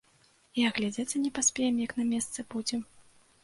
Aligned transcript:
І 0.61 0.65
агледзецца 0.69 1.21
не 1.27 1.31
паспеем, 1.37 1.79
як 1.87 1.95
на 2.01 2.09
месцы 2.11 2.49
будзем! 2.55 2.87